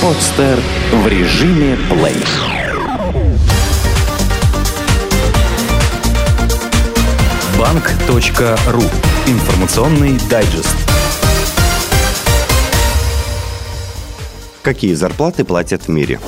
[0.00, 0.58] Подстер
[0.92, 2.16] в режиме плей.
[7.58, 8.82] Банк.ру.
[9.26, 10.76] Информационный дайджест.
[14.62, 16.20] Какие зарплаты платят в мире?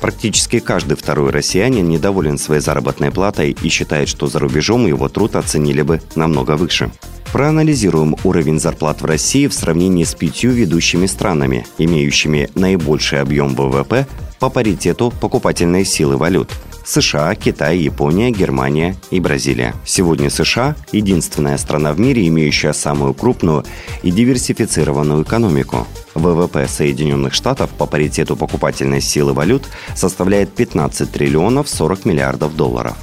[0.00, 5.36] Практически каждый второй россиянин недоволен своей заработной платой и считает, что за рубежом его труд
[5.36, 6.90] оценили бы намного выше.
[7.32, 14.06] Проанализируем уровень зарплат в России в сравнении с пятью ведущими странами, имеющими наибольший объем ВВП
[14.38, 16.50] по паритету покупательной силы валют–
[16.84, 19.74] США, Китай, Япония, Германия и Бразилия.
[19.86, 23.64] Сегодня США– единственная страна в мире, имеющая самую крупную
[24.02, 25.86] и диверсифицированную экономику.
[26.14, 32.96] ВВП Соединенных Штатов по паритету покупательной силы валют составляет 15 триллионов 40 миллиардов долларов.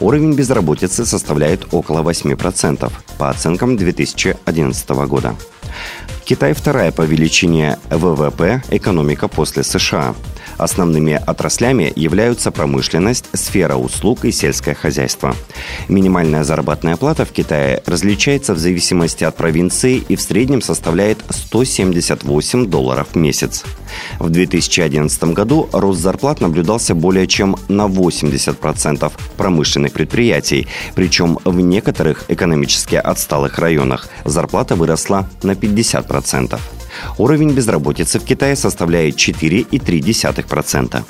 [0.00, 5.34] Уровень безработицы составляет около 8% по оценкам 2011 года.
[6.24, 10.14] Китай вторая по величине ВВП экономика после США.
[10.58, 15.34] Основными отраслями являются промышленность, сфера услуг и сельское хозяйство.
[15.88, 22.66] Минимальная заработная плата в Китае различается в зависимости от провинции и в среднем составляет 178
[22.66, 23.64] долларов в месяц.
[24.18, 32.24] В 2011 году рост зарплат наблюдался более чем на 80% промышленных предприятий, причем в некоторых
[32.28, 36.58] экономически отсталых районах зарплата выросла на 50%.
[37.18, 41.02] Уровень безработицы в Китае составляет 4,3%.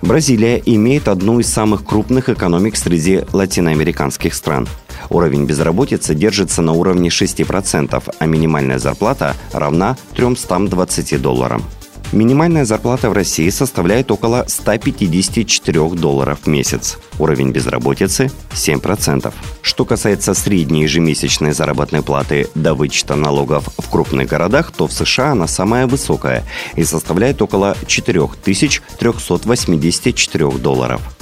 [0.00, 4.68] Бразилия имеет одну из самых крупных экономик среди латиноамериканских стран.
[5.10, 11.64] Уровень безработицы держится на уровне 6%, а минимальная зарплата равна 320 долларам.
[12.12, 16.96] Минимальная зарплата в России составляет около 154 долларов в месяц.
[17.18, 19.30] Уровень безработицы– 7%.
[19.60, 25.32] Что касается средней ежемесячной заработной платы до вычета налогов в крупных городах, то в США
[25.32, 26.44] она самая высокая
[26.76, 31.17] и составляет около 4384 долларов.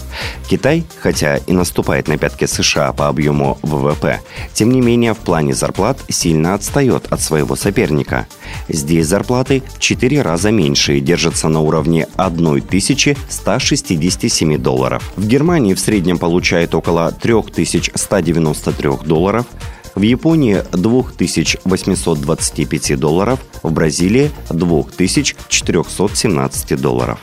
[0.49, 4.21] Китай, хотя и наступает на пятки США по объему ВВП,
[4.55, 8.27] тем не менее в плане зарплат сильно отстает от своего соперника.
[8.69, 15.13] Здесь зарплаты в 4 раза меньше и держатся на уровне 1167 долларов.
[15.17, 19.47] В Германии в среднем получает около 3193 долларов,
[19.95, 27.19] в Японии 2825 долларов, в Бразилии 2417 долларов.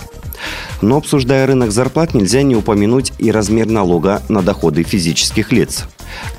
[0.81, 5.85] Но обсуждая рынок зарплат, нельзя не упомянуть и размер налога на доходы физических лиц.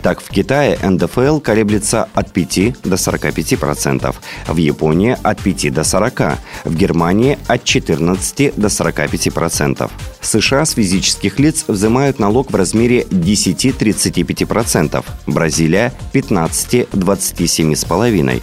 [0.02, 4.14] Так, в Китае НДФЛ колеблется от 5 до 45%,
[4.46, 9.90] в Японии от 5 до 40%, в Германии от 14 до 45%.
[10.20, 18.42] В США с физических лиц взимают налог в размере 10-35%, Бразилия– 15-27,5%.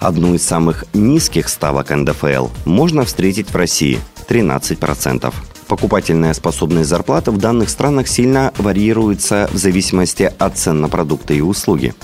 [0.00, 3.98] Одну из самых низких ставок НДФЛ можно встретить в России–
[4.28, 5.32] 13%.
[5.68, 11.40] Покупательная способность зарплаты в данных странах сильно варьируется в зависимости от цен на продукты и
[11.40, 11.94] услуги.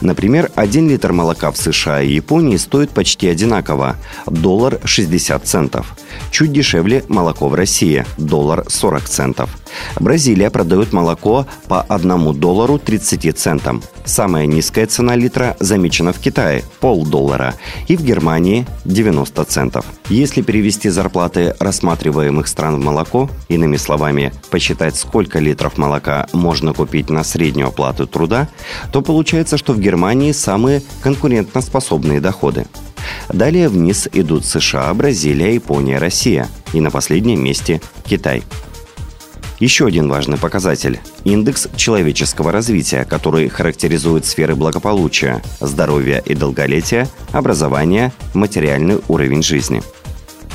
[0.00, 3.96] Например, 1 литр молока в США и Японии стоит почти одинаково–
[4.26, 5.96] доллар 60 центов.
[6.34, 9.56] Чуть дешевле молоко в России– доллар 40 центов.
[10.00, 13.84] Бразилия продает молоко по 1 доллару 30 центам.
[14.04, 17.54] Самая низкая цена литра замечена в Китае– полдоллара,
[17.86, 19.86] и в Германии– 90 центов.
[20.08, 27.10] Если перевести зарплаты рассматриваемых стран в молоко, иными словами, посчитать, сколько литров молока можно купить
[27.10, 28.48] на среднюю оплату труда,
[28.90, 32.66] то получается, что в Германии самые конкурентоспособные доходы.
[33.28, 36.48] Далее вниз идут США, Бразилия, Япония, Россия.
[36.72, 38.42] И на последнем месте Китай.
[39.60, 48.12] Еще один важный показатель– индекс человеческого развития, который характеризует сферы благополучия, здоровья и долголетия, образования,
[48.34, 49.82] материальный уровень жизни.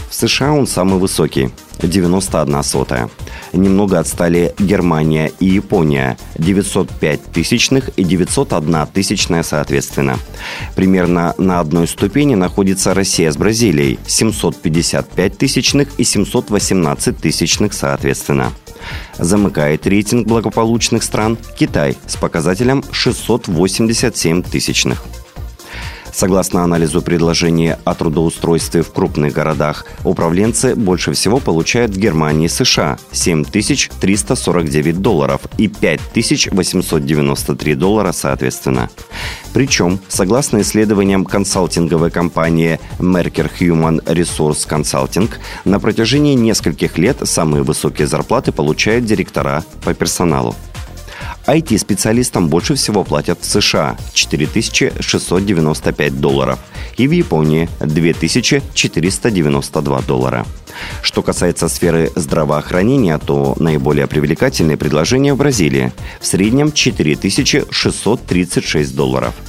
[0.09, 1.51] В США он самый высокий
[1.87, 3.09] 91 сотая.
[3.53, 10.17] Немного отстали Германия и Япония 905 тысячных и 901 тысячная соответственно.
[10.75, 18.51] Примерно на одной ступени находится Россия с Бразилией 755 тысячных и 718 тысячных соответственно.
[19.17, 25.03] Замыкает рейтинг благополучных стран Китай с показателем 687 тысячных.
[26.13, 32.49] Согласно анализу предложений о трудоустройстве в крупных городах, управленцы больше всего получают в Германии и
[32.49, 38.89] США– 7349 долларов и 5893 доллара соответственно.
[39.53, 45.29] Причем, согласно исследованиям консалтинговой компании Merker Human Resource Consulting,
[45.65, 50.55] на протяжении нескольких лет самые высокие зарплаты получают директора по персоналу.
[51.49, 56.59] IT-специалистам больше всего платят в США– 4695 долларов
[56.95, 60.45] и в Японии– 2492 доллара.
[61.01, 65.91] Что касается сферы здравоохранения, то наиболее привлекательные предложения в Бразилии–
[66.21, 69.33] в среднем 4636 долларов–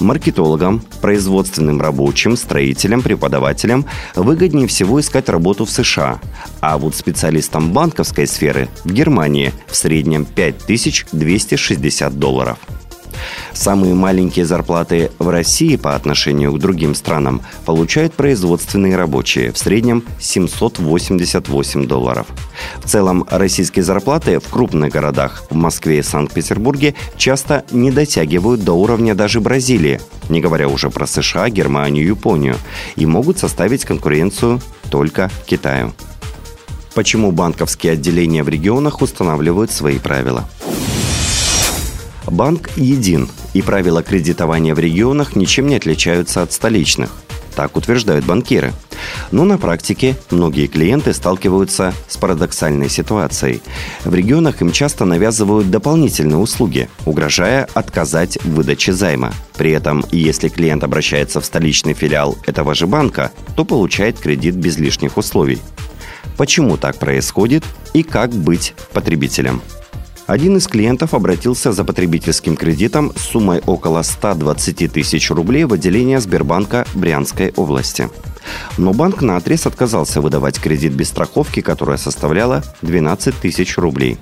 [0.00, 6.20] Маркетологам, производственным рабочим, строителям, преподавателям выгоднее всего искать работу в США,
[6.60, 12.58] а вот специалистам банковской сферы в Германии в среднем 5260 долларов–
[13.52, 20.04] Самые маленькие зарплаты в России по отношению к другим странам получают производственные рабочие, в среднем
[20.20, 22.26] 788 долларов.
[22.78, 28.72] В целом, российские зарплаты в крупных городах, в Москве и Санкт-Петербурге, часто не дотягивают до
[28.72, 32.56] уровня даже Бразилии, не говоря уже про США, Германию, Японию,
[32.96, 34.60] и могут составить конкуренцию
[34.90, 35.92] только Китаю.
[36.94, 40.48] Почему банковские отделения в регионах устанавливают свои правила?
[42.26, 47.10] Банк един, и правила кредитования в регионах ничем не отличаются от столичных.
[47.54, 48.74] Так утверждают банкиры.
[49.30, 53.62] Но на практике многие клиенты сталкиваются с парадоксальной ситуацией.
[54.04, 59.32] В регионах им часто навязывают дополнительные услуги, угрожая отказать в выдаче займа.
[59.56, 64.76] При этом, если клиент обращается в столичный филиал этого же банка, то получает кредит без
[64.76, 65.60] лишних условий.
[66.36, 67.64] Почему так происходит
[67.94, 69.62] и как быть потребителем?
[70.26, 76.20] Один из клиентов обратился за потребительским кредитом с суммой около 120 тысяч рублей в отделение
[76.20, 78.10] Сбербанка Брянской области.
[78.76, 84.18] Но банк на отрез отказался выдавать кредит без страховки, которая составляла 12 тысяч рублей.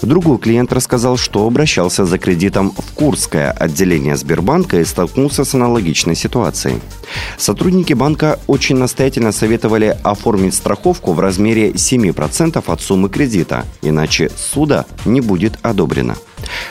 [0.00, 6.14] Другой клиент рассказал, что обращался за кредитом в Курское отделение Сбербанка и столкнулся с аналогичной
[6.14, 6.80] ситуацией.
[7.36, 14.86] Сотрудники банка очень настоятельно советовали оформить страховку в размере 7% от суммы кредита, иначе суда
[15.04, 16.16] не будет одобрено.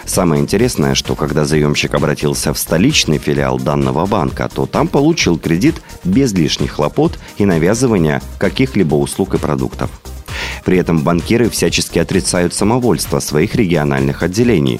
[0.05, 5.81] Самое интересное, что когда заемщик обратился в столичный филиал данного банка, то там получил кредит
[6.03, 9.89] без лишних хлопот и навязывания каких-либо услуг и продуктов.
[10.63, 14.79] При этом банкиры всячески отрицают самовольство своих региональных отделений.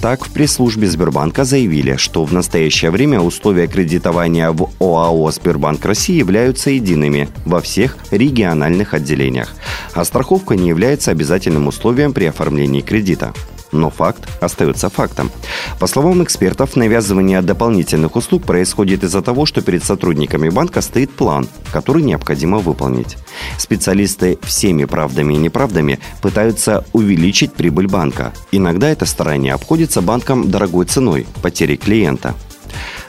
[0.00, 6.14] Так, в пресс-службе Сбербанка заявили, что в настоящее время условия кредитования в ОАО «Сбербанк России»
[6.14, 9.54] являются едиными во всех региональных отделениях,
[9.92, 13.34] а страховка не является обязательным условием при оформлении кредита.
[13.72, 15.30] Но факт остается фактом.
[15.78, 21.48] По словам экспертов, навязывание дополнительных услуг происходит из-за того, что перед сотрудниками банка стоит план,
[21.72, 23.16] который необходимо выполнить.
[23.58, 28.32] Специалисты всеми правдами и неправдами пытаются увеличить прибыль банка.
[28.52, 32.34] Иногда это старание обходится банкам дорогой ценой– потери клиента.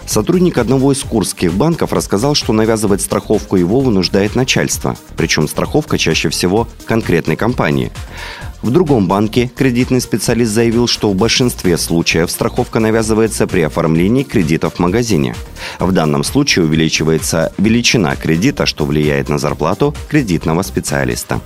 [0.06, 6.30] Сотрудник одного из курских банков рассказал, что навязывать страховку его вынуждает начальство, причем страховка чаще
[6.30, 7.92] всего конкретной компании.
[8.62, 14.70] В другом банке кредитный специалист заявил, что в большинстве случаев страховка навязывается при оформлении кредита
[14.70, 15.36] в магазине.
[15.80, 21.42] В данном случае увеличивается величина кредита, что влияет на зарплату кредитного специалиста.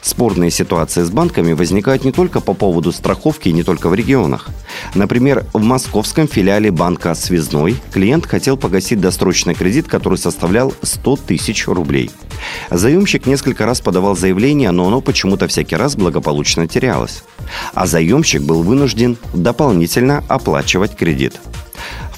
[0.00, 4.48] Спорные ситуации с банками возникают не только по поводу страховки и не только в регионах.
[4.94, 11.66] Например, в московском филиале банка «Связной» клиент хотел погасить досрочный кредит, который составлял 100 тысяч
[11.66, 12.10] рублей.
[12.70, 17.24] Заемщик несколько раз подавал заявление, но оно почему-то всякий раз благополучно терялось.
[17.74, 21.34] А заемщик был вынужден дополнительно оплачивать кредит.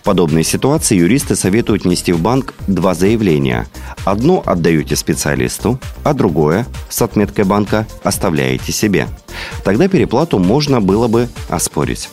[0.00, 3.66] В подобной ситуации юристы советуют нести в банк два заявления.
[4.06, 9.08] Одно отдаете специалисту, а другое с отметкой банка оставляете себе.
[9.62, 12.08] Тогда переплату можно было бы оспорить.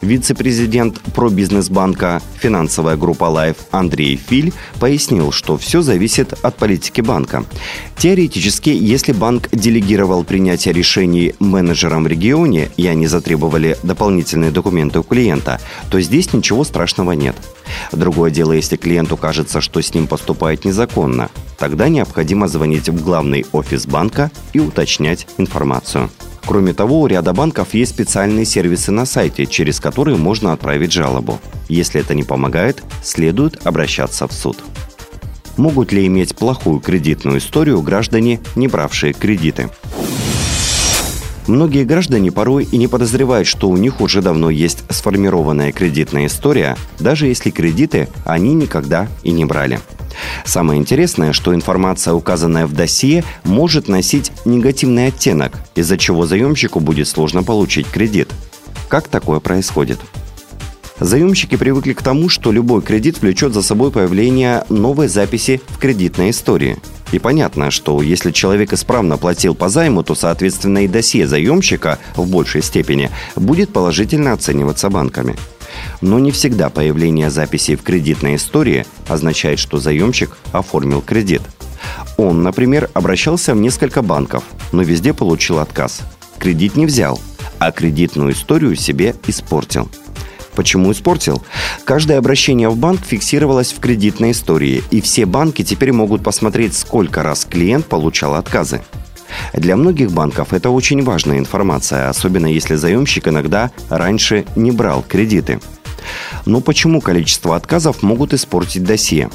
[0.00, 7.44] Вице-президент пробизнесбанка «Финансовая группа Лайф» Андрей Филь пояснил, что все зависит от политики банка.
[7.96, 15.02] Теоретически, если банк делегировал принятие решений менеджерам в регионе, и они затребовали дополнительные документы у
[15.02, 17.34] клиента, то здесь ничего страшного нет.
[17.90, 21.28] Другое дело, если клиенту кажется, что с ним поступает незаконно,
[21.58, 26.08] тогда необходимо звонить в главный офис банка и уточнять информацию.
[26.48, 31.38] Кроме того, у ряда банков есть специальные сервисы на сайте, через которые можно отправить жалобу.
[31.68, 34.56] Если это не помогает, следует обращаться в суд.
[35.58, 39.68] Могут ли иметь плохую кредитную историю граждане, не бравшие кредиты?
[41.46, 46.78] Многие граждане порой и не подозревают, что у них уже давно есть сформированная кредитная история,
[46.98, 49.80] даже если кредиты они никогда и не брали.
[50.44, 57.08] Самое интересное, что информация, указанная в досье, может носить негативный оттенок, из-за чего заемщику будет
[57.08, 58.28] сложно получить кредит.
[58.88, 59.98] Как такое происходит?
[61.00, 66.30] Заемщики привыкли к тому, что любой кредит влечет за собой появление новой записи в кредитной
[66.30, 66.78] истории.
[67.12, 72.28] И понятно, что если человек исправно платил по займу, то, соответственно, и досье заемщика в
[72.28, 75.36] большей степени будет положительно оцениваться банками.
[76.00, 81.42] Но не всегда появление записей в кредитной истории означает, что заемщик оформил кредит.
[82.16, 86.00] Он, например, обращался в несколько банков, но везде получил отказ.
[86.38, 87.20] Кредит не взял,
[87.58, 89.88] а кредитную историю себе испортил.
[90.54, 91.44] Почему испортил?
[91.84, 97.22] Каждое обращение в банк фиксировалось в кредитной истории, и все банки теперь могут посмотреть, сколько
[97.22, 98.82] раз клиент получал отказы.
[99.52, 105.60] Для многих банков это очень важная информация, особенно если заемщик иногда раньше не брал кредиты.
[106.46, 109.30] Но почему количество отказов могут испортить досье?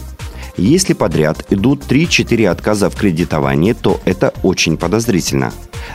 [0.55, 5.51] Если подряд идут 3-4 отказа в кредитовании, то это очень подозрительно.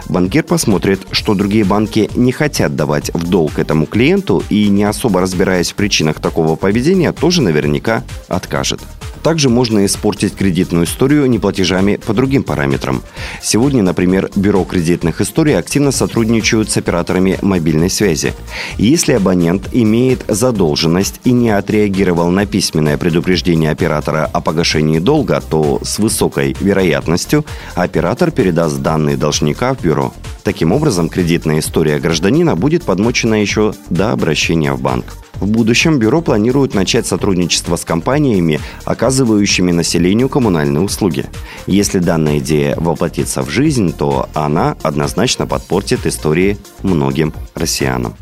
[0.08, 5.20] Банкир посмотрит, что другие банки не хотят давать в долг этому клиенту и, не особо
[5.20, 8.80] разбираясь в причинах такого поведения, тоже наверняка откажет.
[9.22, 13.02] Также можно испортить кредитную историю неплатежами по другим параметрам.
[13.42, 18.34] Сегодня, например, Бюро кредитных историй активно сотрудничают с операторами мобильной связи.
[18.78, 25.80] Если абонент имеет задолженность и не отреагировал на письменное предупреждение оператора о погашении долга, то
[25.82, 27.44] с высокой вероятностью
[27.74, 30.12] оператор передаст данные должника в бюро.
[30.44, 35.04] Таким образом, кредитная история гражданина будет подмочена еще до обращения в банк.
[35.40, 41.26] В будущем бюро планирует начать сотрудничество с компаниями, оказывающими населению коммунальные услуги.
[41.66, 48.14] Если данная идея воплотится в жизнь, то она однозначно подпортит истории многим россиянам.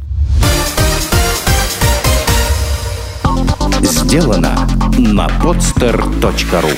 [3.80, 4.68] Сделано
[4.98, 6.72] на podster.ru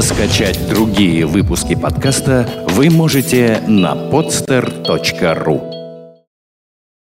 [0.00, 5.75] Скачать другие выпуски подкаста вы можете на podster.ru